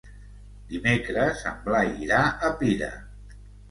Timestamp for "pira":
2.65-2.95